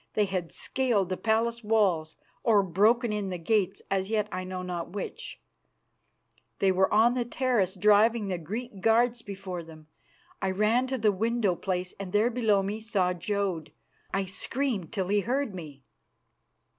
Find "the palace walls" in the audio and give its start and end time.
1.09-2.17